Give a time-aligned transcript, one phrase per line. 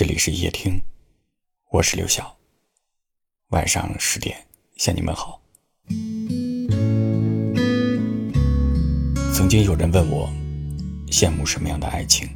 [0.00, 0.80] 这里是夜听，
[1.68, 2.34] 我是刘晓。
[3.48, 4.34] 晚上十点
[4.76, 5.38] 向你们好。
[9.34, 10.26] 曾经有人问我，
[11.08, 12.26] 羡慕什么样的爱情？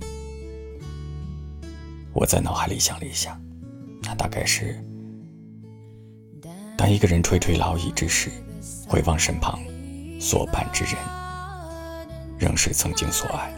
[2.13, 3.41] 我在脑海里想了一下，
[4.03, 4.79] 那大概是，
[6.77, 8.31] 当一个人垂垂老矣之时，
[8.87, 9.59] 回望身旁
[10.21, 10.97] 所伴之人，
[12.39, 13.51] 仍是曾经所爱。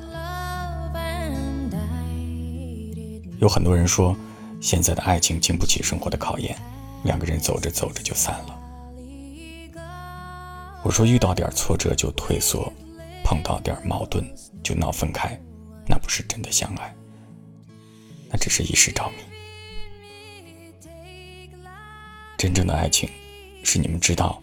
[3.38, 4.16] 有很多人说，
[4.60, 6.56] 现在的爱情经不起生活的考验，
[7.04, 8.58] 两个人走着走着就散了。
[10.82, 12.72] 我说，遇到点挫折就退缩，
[13.24, 14.24] 碰到点矛盾
[14.62, 15.38] 就闹分开，
[15.86, 16.94] 那不是真的相爱，
[18.30, 19.16] 那只是一时着迷。
[22.38, 23.08] 真正的爱情，
[23.64, 24.42] 是你们知道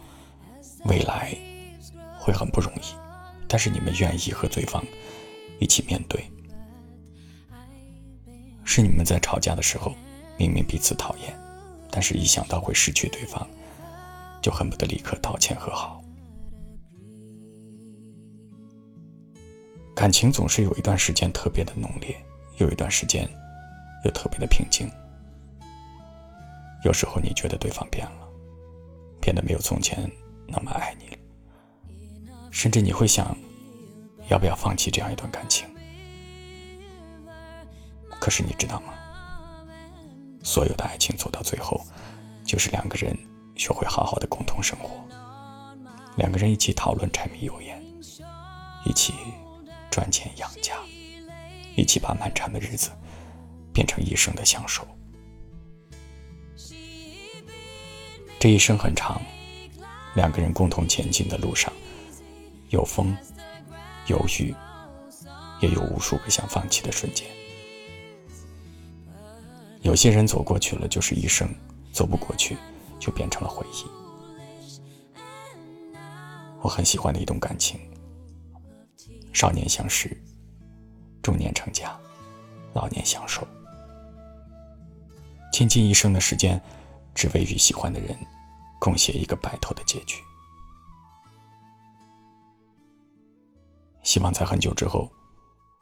[0.85, 1.35] 未来
[2.19, 2.93] 会很不容易，
[3.47, 4.83] 但是你们愿意和对方
[5.59, 6.23] 一起面对。
[8.75, 9.93] 是你们在吵架的时候，
[10.35, 11.31] 明明彼此讨厌，
[11.91, 13.47] 但是一想到会失去对方，
[14.41, 16.03] 就恨不得立刻道歉和好。
[19.93, 22.19] 感情总是有一段时间特别的浓烈，
[22.57, 23.29] 有一段时间
[24.05, 24.89] 又特别的平静。
[26.83, 28.27] 有时候你觉得对方变了，
[29.21, 30.11] 变得没有从前
[30.47, 31.17] 那么爱你了，
[32.49, 33.37] 甚至你会想，
[34.31, 35.67] 要不要放弃这样一段感情？
[38.23, 38.93] 可是你知道吗？
[40.45, 41.85] 所有的爱情走到最后，
[42.45, 43.13] 就是两个人
[43.57, 44.91] 学会好好的共同生活，
[46.15, 47.83] 两个人一起讨论柴米油盐，
[48.85, 49.13] 一起
[49.91, 50.77] 赚钱养家，
[51.75, 52.91] 一起把漫长的日子
[53.73, 54.87] 变成一生的享受。
[58.39, 59.21] 这一生很长，
[60.15, 61.73] 两个人共同前进的路上，
[62.69, 63.13] 有风，
[64.07, 64.55] 有雨，
[65.59, 67.27] 也有无数个想放弃的瞬间。
[69.93, 71.47] 有些人走过去了就是一生，
[71.91, 72.57] 走不过去
[72.99, 73.85] 就变成了回忆。
[76.63, 77.79] 我很喜欢的一段感情：
[79.33, 80.19] 少年相识，
[81.21, 81.95] 中年成家，
[82.73, 83.47] 老年相守，
[85.51, 86.59] 倾尽一生的时间，
[87.13, 88.17] 只为与喜欢的人
[88.79, 90.23] 共写一个白头的结局。
[94.01, 95.07] 希望在很久之后，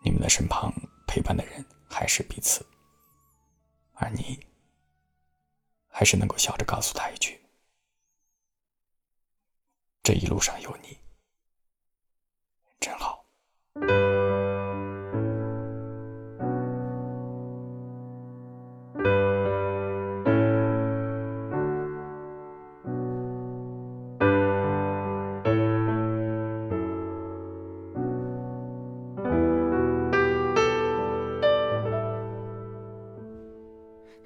[0.03, 0.69] 你们的身旁
[1.07, 2.61] 陪伴的人还是彼此。
[4.01, 4.47] 而你，
[5.88, 7.39] 还是能够笑着告诉他一句
[10.01, 10.97] ：“这一路上有你，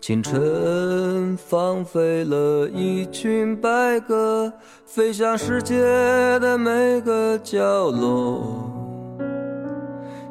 [0.05, 4.53] 清晨，放飞了一群白鸽，
[4.85, 5.81] 飞向世界
[6.37, 8.69] 的每个角落。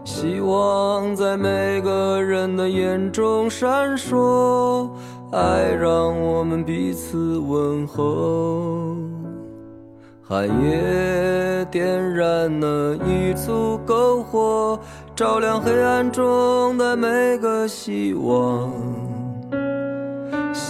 [0.05, 4.89] 希望在每个人的眼中闪烁，
[5.33, 8.95] 爱让我们彼此问候。
[10.23, 14.79] 寒夜点燃了一簇篝火，
[15.17, 18.71] 照亮黑暗中的每个希望。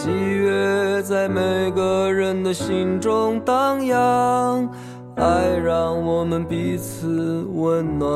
[0.04, 4.68] 喜悦在每个人的心中荡漾，
[5.16, 8.06] 爱让我们彼此温暖。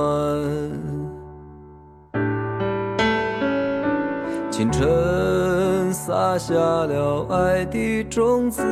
[4.51, 8.63] 清晨撒下了爱的种子，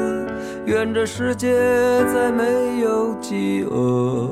[0.67, 1.57] 愿这世界
[2.13, 4.29] 再没有饥饿。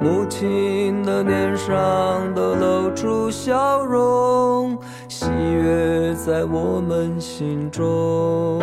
[0.00, 4.47] 母亲的脸上都露出笑容。
[6.28, 8.60] 在我们心中，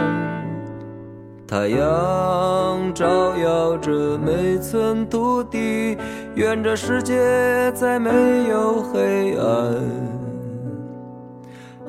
[1.48, 5.98] 太阳照耀着每寸土地，
[6.36, 8.12] 愿这世界再没
[8.50, 9.74] 有黑暗。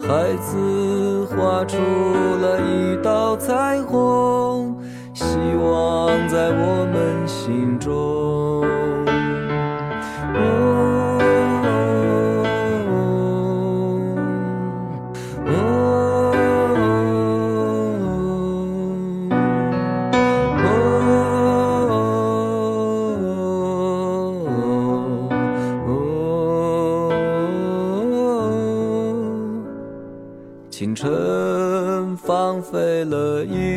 [0.01, 4.79] 孩子画出了一道彩虹，
[5.13, 8.65] 希望在我们心中。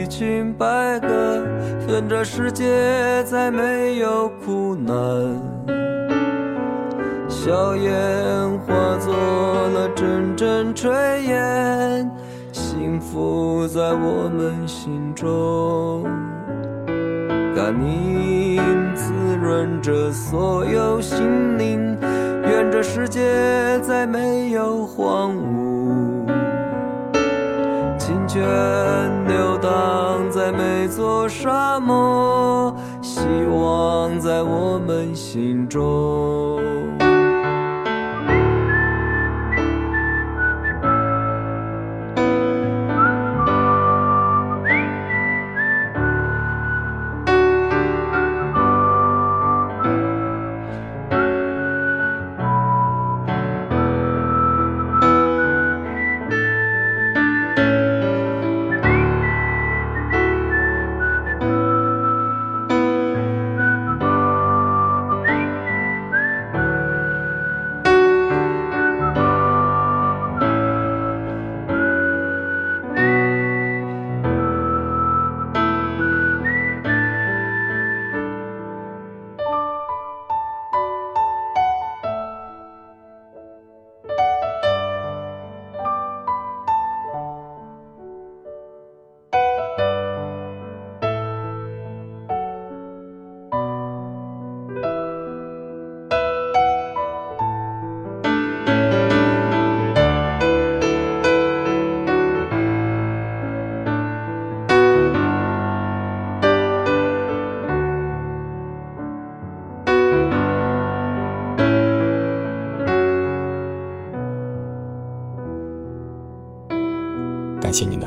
[0.10, 1.08] 群白鸽，
[1.88, 4.94] 愿这世界再没有苦难。
[7.30, 7.94] 硝烟
[8.66, 10.90] 化作了阵阵炊
[11.22, 12.12] 烟，
[12.52, 16.04] 幸福在我们心中。
[17.56, 18.60] 甘宁
[18.96, 21.96] 滋润着所有心灵，
[22.44, 26.26] 愿这世界再没有荒芜。
[27.98, 28.42] 清泉
[29.28, 29.72] 流淌
[30.50, 33.20] 在每座沙漠，希
[33.52, 36.49] 望在我们心中。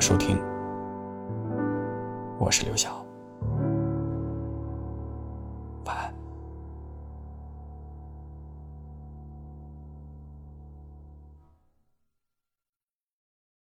[0.02, 0.36] 收听，
[2.36, 3.01] 我是刘晓。